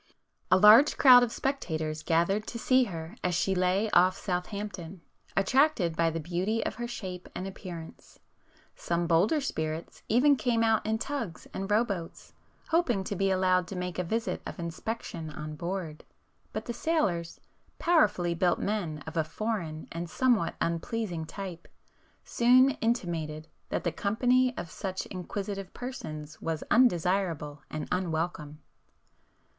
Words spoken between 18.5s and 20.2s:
men of a foreign and